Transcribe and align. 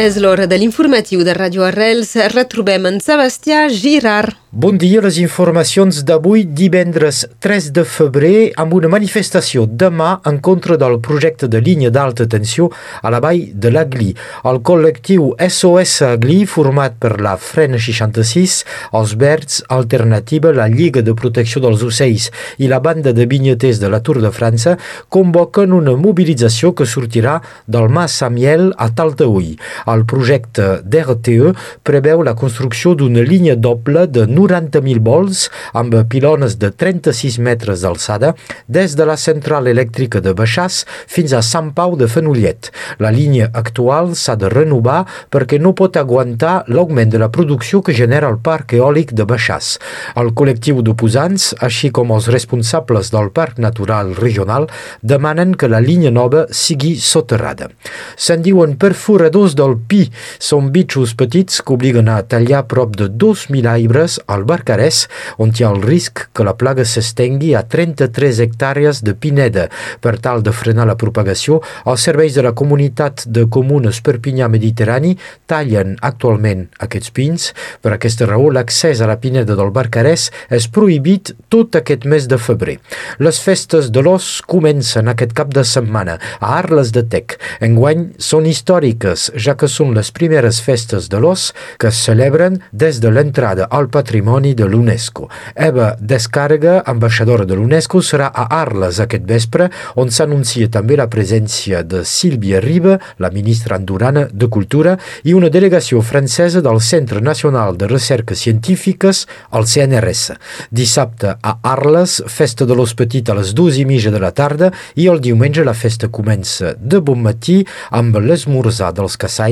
És 0.00 0.16
l'hora 0.16 0.46
de 0.48 0.56
l'informatiu 0.56 1.20
de 1.20 1.34
Radio 1.36 1.66
Arrels. 1.68 2.14
Retrobem 2.32 2.86
en 2.88 3.00
Sebastià 3.00 3.66
Girard. 3.68 4.38
Bon 4.52 4.76
dia, 4.76 5.00
les 5.00 5.16
informacions 5.16 6.02
d'avui, 6.04 6.42
divendres 6.44 7.22
3 7.40 7.70
de 7.72 7.86
febrer, 7.88 8.52
amb 8.60 8.74
una 8.76 8.90
manifestació 8.92 9.62
demà 9.64 10.18
en 10.28 10.42
contra 10.44 10.76
del 10.76 10.98
projecte 11.00 11.48
de 11.48 11.60
línia 11.64 11.88
d'alta 11.88 12.26
tensió 12.28 12.66
a 13.00 13.08
la 13.08 13.20
vall 13.24 13.46
de 13.54 13.70
l'Agli. 13.72 14.10
El 14.44 14.60
col·lectiu 14.60 15.30
SOS 15.40 15.94
Agli, 16.04 16.42
format 16.44 16.98
per 17.00 17.14
la 17.24 17.38
Frena 17.40 17.80
66, 17.80 18.58
els 18.92 19.14
Verds, 19.16 19.62
Alternativa, 19.72 20.52
la 20.52 20.68
Lliga 20.68 21.00
de 21.00 21.16
Protecció 21.16 21.64
dels 21.64 21.80
Ocells 21.88 22.28
i 22.60 22.68
la 22.68 22.82
banda 22.84 23.16
de 23.16 23.24
vinyeters 23.24 23.80
de 23.80 23.88
la 23.88 24.02
Tour 24.04 24.20
de 24.20 24.34
França, 24.36 24.76
convoquen 25.08 25.72
una 25.72 25.96
mobilització 25.96 26.74
que 26.76 26.84
sortirà 26.84 27.38
del 27.64 27.88
Mas 27.88 28.20
Samiel 28.20 28.68
a 28.76 28.90
Talteui. 28.92 29.56
El 29.90 30.04
projecte 30.06 30.80
d'RTE 30.84 31.52
preveu 31.86 32.22
la 32.22 32.34
construcció 32.38 32.94
d'una 32.94 33.24
línia 33.26 33.56
doble 33.56 34.06
de 34.06 34.26
90.000 34.28 35.02
vols 35.02 35.48
amb 35.78 35.96
pilones 36.12 36.58
de 36.60 36.70
36 36.70 37.38
metres 37.42 37.82
d'alçada 37.82 38.32
des 38.68 38.96
de 38.98 39.06
la 39.08 39.16
central 39.16 39.68
elèctrica 39.70 40.20
de 40.20 40.34
Baixàs 40.36 40.82
fins 41.06 41.32
a 41.32 41.42
Sant 41.42 41.72
Pau 41.74 41.96
de 41.96 42.08
Fenollet. 42.08 42.70
La 43.02 43.10
línia 43.10 43.50
actual 43.52 44.14
s'ha 44.18 44.36
de 44.36 44.50
renovar 44.52 45.02
perquè 45.32 45.58
no 45.60 45.74
pot 45.78 45.96
aguantar 45.96 46.64
l'augment 46.68 47.10
de 47.12 47.20
la 47.22 47.30
producció 47.32 47.82
que 47.82 47.94
genera 47.96 48.30
el 48.30 48.38
parc 48.38 48.74
eòlic 48.78 49.12
de 49.18 49.26
Baixàs. 49.28 49.76
El 50.16 50.32
col·lectiu 50.38 50.82
d'oposants, 50.82 51.52
així 51.60 51.90
com 51.90 52.12
els 52.14 52.28
responsables 52.32 53.12
del 53.12 53.30
Parc 53.34 53.58
Natural 53.62 54.14
Regional, 54.18 54.68
demanen 55.02 55.54
que 55.54 55.70
la 55.70 55.80
línia 55.80 56.10
nova 56.10 56.46
sigui 56.50 56.94
soterrada. 57.00 57.70
Se'n 58.16 58.42
diuen 58.44 58.76
perforadors 58.80 59.56
del 59.58 59.71
pi. 59.76 60.06
Són 60.42 60.70
bitxos 60.74 61.14
petits 61.18 61.60
que 61.62 61.74
obliguen 61.74 62.10
a 62.12 62.20
tallar 62.22 62.64
prop 62.70 62.96
de 62.98 63.08
2.000 63.08 63.68
aibres 63.72 64.18
al 64.26 64.44
Barcarès, 64.48 65.06
on 65.38 65.52
hi 65.52 65.64
ha 65.64 65.72
el 65.72 65.82
risc 65.82 66.26
que 66.32 66.46
la 66.46 66.56
plaga 66.58 66.84
s'estengui 66.88 67.54
a 67.56 67.64
33 67.64 68.42
hectàrees 68.44 69.02
de 69.06 69.14
pineda. 69.14 69.68
Per 70.00 70.16
tal 70.22 70.42
de 70.42 70.52
frenar 70.52 70.86
la 70.88 70.98
propagació, 71.00 71.60
els 71.86 72.04
serveis 72.08 72.36
de 72.36 72.44
la 72.46 72.54
comunitat 72.56 73.26
de 73.26 73.46
comunes 73.50 74.02
Perpinyà 74.04 74.48
Mediterrani 74.52 75.14
tallen 75.50 75.96
actualment 76.00 76.66
aquests 76.82 77.12
pins. 77.14 77.50
Per 77.82 77.94
aquesta 77.94 78.28
raó, 78.28 78.50
l'accés 78.50 79.00
a 79.00 79.08
la 79.10 79.18
pineda 79.22 79.56
del 79.58 79.72
Barcarès 79.74 80.28
és 80.52 80.68
prohibit 80.72 81.34
tot 81.52 81.76
aquest 81.78 82.06
mes 82.08 82.28
de 82.28 82.38
febrer. 82.38 82.78
Les 83.22 83.38
festes 83.42 83.90
de 83.92 84.02
l'os 84.04 84.40
comencen 84.48 85.10
aquest 85.10 85.34
cap 85.36 85.52
de 85.54 85.64
setmana 85.66 86.18
a 86.40 86.54
Arles 86.58 86.92
de 86.94 87.04
Tec. 87.06 87.36
Enguany 87.64 88.08
són 88.22 88.46
històriques, 88.48 89.30
ja 89.36 89.56
que 89.58 89.61
són 89.68 89.92
les 89.96 90.10
primeres 90.14 90.60
festes 90.64 91.08
de 91.12 91.20
l'os 91.22 91.50
que 91.78 91.90
es 91.90 91.98
celebren 92.06 92.58
des 92.72 93.00
de 93.02 93.10
l'entrada 93.10 93.68
al 93.70 93.88
patrimoni 93.92 94.54
de 94.54 94.66
l'UNESCO. 94.66 95.28
Eva 95.54 95.92
Descarga, 96.00 96.82
ambaixadora 96.86 97.44
de 97.44 97.54
l'UNESCO, 97.58 98.02
serà 98.02 98.30
a 98.32 98.46
Arles 98.60 99.00
aquest 99.02 99.26
vespre, 99.28 99.68
on 99.96 100.10
s'anuncia 100.10 100.70
també 100.72 100.96
la 100.96 101.08
presència 101.12 101.82
de 101.82 102.02
Sílvia 102.08 102.60
Riba, 102.64 102.98
la 103.18 103.30
ministra 103.30 103.76
andorana 103.76 104.26
de 104.32 104.48
Cultura, 104.48 104.96
i 105.24 105.34
una 105.34 105.50
delegació 105.52 106.02
francesa 106.02 106.62
del 106.64 106.80
Centre 106.80 107.20
Nacional 107.20 107.76
de 107.76 107.88
Recerques 107.90 108.38
Científiques, 108.38 109.26
el 109.52 109.66
CNRS. 109.66 110.38
Dissabte 110.70 111.36
a 111.40 111.58
Arles, 111.62 112.20
festa 112.26 112.66
de 112.66 112.74
l'os 112.74 112.94
petit 112.98 113.28
a 113.28 113.36
les 113.38 113.52
dues 113.54 113.78
i 113.78 113.86
mitja 113.88 114.10
de 114.10 114.20
la 114.22 114.32
tarda 114.32 114.72
i 114.96 115.08
el 115.10 115.20
diumenge 115.22 115.64
la 115.64 115.74
festa 115.76 116.08
comença 116.08 116.74
de 116.78 117.00
bon 117.00 117.22
matí 117.22 117.60
amb 117.90 118.16
l'esmorzar 118.18 118.92
dels 118.96 119.16
caçaires, 119.16 119.51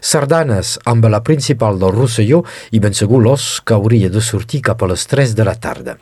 sardanes 0.00 0.76
amb 0.84 1.08
la 1.08 1.22
principal 1.24 1.80
del 1.80 1.96
Rosselló 1.96 2.44
i 2.70 2.80
ben 2.80 2.94
segur 2.94 3.22
l'os 3.24 3.60
que 3.64 3.74
hauria 3.74 4.12
de 4.12 4.20
sortir 4.20 4.60
cap 4.60 4.82
a 4.82 4.92
les 4.92 5.06
3 5.06 5.34
de 5.34 5.44
la 5.48 5.56
tarda. 5.56 5.98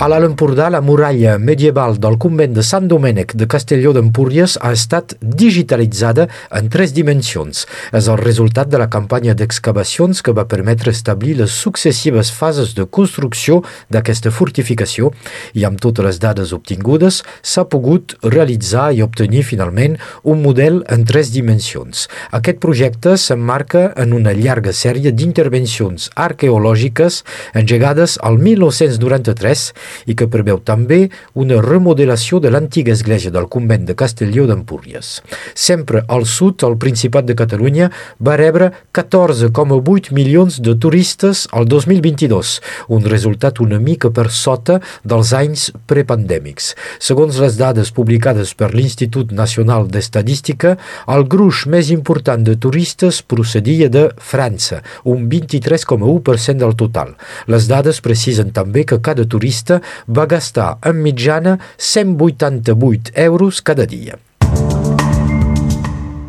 A 0.00 0.06
l'Alt 0.08 0.24
Empordà, 0.24 0.70
la 0.72 0.80
muralla 0.80 1.34
medieval 1.36 1.98
del 2.00 2.14
convent 2.16 2.54
de 2.56 2.62
Sant 2.64 2.86
Domènec 2.88 3.34
de 3.36 3.44
Castelló 3.44 3.90
d'Empúries 3.92 4.54
ha 4.64 4.70
estat 4.72 5.12
digitalitzada 5.20 6.24
en 6.56 6.70
tres 6.72 6.94
dimensions. 6.96 7.66
És 7.92 8.08
el 8.08 8.16
resultat 8.16 8.70
de 8.72 8.80
la 8.80 8.86
campanya 8.88 9.34
d'excavacions 9.36 10.22
que 10.24 10.32
va 10.32 10.46
permetre 10.48 10.88
establir 10.96 11.34
les 11.42 11.52
successives 11.52 12.30
fases 12.32 12.72
de 12.78 12.86
construcció 12.88 13.58
d'aquesta 13.92 14.32
fortificació 14.32 15.10
i 15.52 15.66
amb 15.68 15.76
totes 15.84 16.08
les 16.08 16.22
dades 16.24 16.56
obtingudes 16.56 17.20
s'ha 17.42 17.66
pogut 17.68 18.16
realitzar 18.24 18.86
i 18.96 19.04
obtenir 19.04 19.44
finalment 19.50 19.98
un 20.24 20.40
model 20.40 20.80
en 20.88 21.04
tres 21.04 21.34
dimensions. 21.36 22.06
Aquest 22.40 22.64
projecte 22.64 23.18
s'emmarca 23.20 23.90
en 24.00 24.16
una 24.16 24.32
llarga 24.32 24.72
sèrie 24.72 25.12
d'intervencions 25.12 26.08
arqueològiques 26.16 27.20
engegades 27.52 28.16
al 28.24 28.40
1993 28.40 29.68
i 30.06 30.16
que 30.18 30.28
preveu 30.30 30.60
també 30.64 31.08
una 31.34 31.60
remodelació 31.62 32.40
de 32.40 32.50
l'antiga 32.50 32.92
església 32.92 33.30
del 33.30 33.48
convent 33.48 33.86
de 33.88 33.96
Castelló 33.98 34.46
d'Empúries. 34.50 35.20
Sempre 35.54 36.04
al 36.08 36.26
sud, 36.26 36.64
el 36.66 36.76
Principat 36.80 37.28
de 37.28 37.36
Catalunya 37.38 37.90
va 38.20 38.36
rebre 38.40 38.70
14,8 38.96 40.12
milions 40.16 40.60
de 40.60 40.74
turistes 40.74 41.46
al 41.52 41.68
2022, 41.68 42.56
un 42.88 43.04
resultat 43.04 43.60
una 43.60 43.78
mica 43.78 44.10
per 44.10 44.28
sota 44.30 44.80
dels 45.04 45.32
anys 45.36 45.70
prepandèmics. 45.90 46.74
Segons 46.98 47.38
les 47.42 47.56
dades 47.60 47.92
publicades 47.94 48.54
per 48.54 48.72
l'Institut 48.74 49.32
Nacional 49.36 49.88
d'Estadística, 49.90 50.76
el 51.08 51.26
gruix 51.30 51.64
més 51.70 51.90
important 51.94 52.42
de 52.46 52.56
turistes 52.56 53.22
procedia 53.22 53.88
de 53.92 54.08
França, 54.18 54.80
un 55.04 55.28
23,1% 55.30 56.60
del 56.60 56.76
total. 56.76 57.14
Les 57.50 57.68
dades 57.70 58.00
precisen 58.04 58.52
també 58.56 58.84
que 58.84 59.00
cada 59.00 59.26
turista 59.28 59.79
va 60.08 60.26
gastar 60.26 60.78
en 60.82 61.02
mitjana 61.04 61.58
188 61.76 63.12
euros 63.14 63.62
cada 63.62 63.86
dia. 63.86 64.18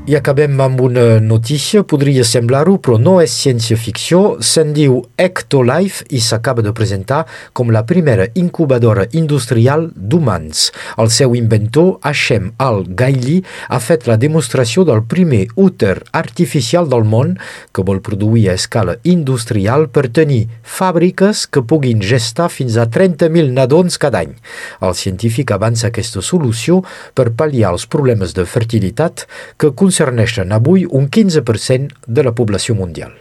I 0.09 0.15
acabem 0.17 0.57
amb 0.65 0.79
una 0.81 1.19
notícia, 1.21 1.83
podria 1.85 2.23
semblar-ho, 2.25 2.79
però 2.81 2.95
no 2.97 3.19
és 3.21 3.35
ciència-ficció. 3.37 4.39
Se'n 4.41 4.71
diu 4.73 4.95
Ectolife 5.21 6.07
i 6.09 6.17
s'acaba 6.25 6.63
de 6.65 6.71
presentar 6.73 7.19
com 7.53 7.69
la 7.69 7.83
primera 7.85 8.25
incubadora 8.33 9.05
industrial 9.13 9.91
d'humans. 9.93 10.71
El 10.97 11.11
seu 11.13 11.35
inventor, 11.37 11.99
Hashem 12.01 12.47
Al-Gaili, 12.57 13.43
ha 13.69 13.77
fet 13.77 14.07
la 14.09 14.17
demostració 14.17 14.87
del 14.89 15.03
primer 15.05 15.43
úter 15.53 15.99
artificial 16.17 16.89
del 16.89 17.05
món 17.05 17.37
que 17.69 17.85
vol 17.85 18.01
produir 18.01 18.47
a 18.49 18.57
escala 18.57 18.97
industrial 19.05 19.85
per 19.93 20.07
tenir 20.09 20.47
fàbriques 20.65 21.45
que 21.45 21.61
puguin 21.61 22.01
gestar 22.01 22.49
fins 22.49 22.79
a 22.81 22.87
30.000 22.89 23.53
nadons 23.53 24.01
cada 24.01 24.25
any. 24.25 24.33
El 24.81 24.97
científic 24.97 25.53
avança 25.53 25.93
aquesta 25.93 26.25
solució 26.25 26.81
per 27.13 27.29
pal·liar 27.37 27.75
els 27.77 27.85
problemes 27.85 28.33
de 28.33 28.49
fertilitat 28.49 29.27
que 29.61 29.69
concerneixen 29.91 30.51
avui 30.55 30.85
un 30.87 31.09
15% 31.09 32.07
de 32.07 32.23
la 32.23 32.31
població 32.31 32.75
mundial. 32.75 33.11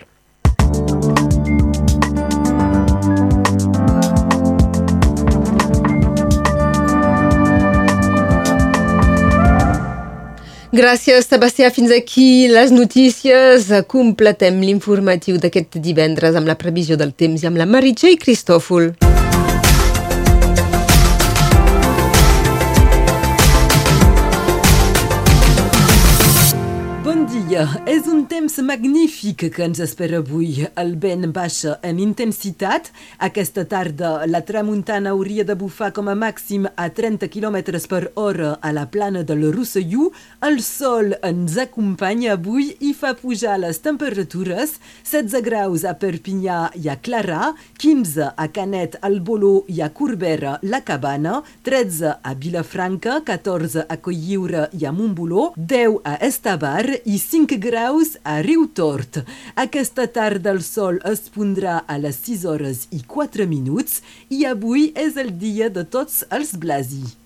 Gràcies, 10.70 11.26
Sebastià. 11.26 11.72
Fins 11.74 11.90
aquí 11.90 12.46
les 12.46 12.70
notícies. 12.70 13.66
Completem 13.90 14.62
l'informatiu 14.62 15.42
d'aquest 15.42 15.82
divendres 15.82 16.38
amb 16.38 16.46
la 16.46 16.54
previsió 16.54 16.96
del 16.96 17.10
temps 17.18 17.42
i 17.42 17.50
amb 17.50 17.58
la 17.58 17.66
Meritxell 17.66 18.20
Cristòfol. 18.22 18.92
Dia. 27.64 27.82
És 27.86 28.06
un 28.06 28.26
temps 28.40 28.62
magnífic 28.64 29.42
que 29.52 29.64
ens 29.66 29.82
espera 29.84 30.22
avui. 30.22 30.62
El 30.80 30.94
vent 31.02 31.26
baixa 31.36 31.74
en 31.84 31.98
intensitat. 32.00 32.86
Aquesta 33.26 33.66
tarda 33.68 34.24
la 34.24 34.40
tramuntana 34.48 35.10
hauria 35.12 35.44
de 35.44 35.52
bufar 35.60 35.90
com 35.92 36.08
a 36.08 36.14
màxim 36.16 36.64
a 36.64 36.86
30 36.88 37.28
km 37.28 37.58
per 37.90 38.00
hora 38.14 38.54
a 38.62 38.70
la 38.72 38.86
plana 38.88 39.20
del 39.28 39.44
Rosselló. 39.52 40.06
El 40.40 40.62
sol 40.64 41.12
ens 41.20 41.58
acompanya 41.60 42.38
avui 42.38 42.70
i 42.80 42.94
fa 42.96 43.12
pujar 43.18 43.58
les 43.60 43.82
temperatures. 43.84 44.78
16 45.04 45.44
graus 45.44 45.84
a 45.84 45.92
Perpinyà 46.00 46.70
i 46.80 46.88
a 46.88 46.96
Clarà, 46.96 47.52
15 47.76 48.30
a 48.40 48.48
Canet, 48.48 48.96
al 49.02 49.20
Boló 49.20 49.66
i 49.68 49.82
a 49.84 49.90
Corbera, 49.92 50.56
la 50.62 50.80
Cabana, 50.80 51.42
13 51.68 52.16
a 52.24 52.34
Vilafranca, 52.40 53.20
14 53.20 53.84
a 53.84 54.00
Colliure 54.00 54.70
i 54.80 54.88
a 54.88 54.96
Montboló, 54.96 55.50
10 55.58 56.00
a 56.08 56.16
Estavar 56.24 56.86
i 57.04 57.20
5 57.20 57.60
graus 57.60 58.16
a 58.30 58.42
Riutort. 58.42 59.24
Aquesta 59.58 60.06
tarda 60.06 60.52
el 60.54 60.62
sol 60.62 61.00
es 61.10 61.24
pondrà 61.34 61.80
a 61.86 61.96
les 61.98 62.20
6 62.28 62.44
hores 62.46 62.84
i 62.94 63.02
4 63.16 63.46
minuts 63.50 63.98
i 64.30 64.44
avui 64.52 64.90
és 65.06 65.18
el 65.24 65.34
dia 65.46 65.70
de 65.74 65.82
tots 65.96 66.22
els 66.30 66.54
blasi. 66.62 67.19